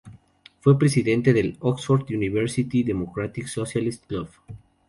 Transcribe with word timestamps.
Fue 0.61 0.79
presidente 0.79 1.31
del 1.31 1.57
"Oxford 1.59 2.11
University 2.11 2.81
Democratic 2.81 3.45
Socialist 3.45 4.07
Club". 4.07 4.29